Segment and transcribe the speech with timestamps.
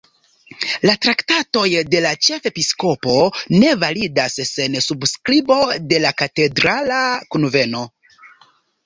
[0.89, 1.65] La traktatoj
[1.95, 3.17] de la ĉefepiskopo
[3.63, 5.59] ne validas sen subskribo
[5.93, 6.99] de la katedrala
[7.37, 7.85] kunveno.